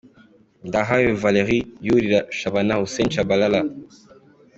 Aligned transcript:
Ndahayo 0.67 1.09
Valerie 1.21 1.67
yurira 1.85 2.19
Shabana 2.37 2.73
Hussein 2.79 3.07
Tchabalala. 3.11 3.61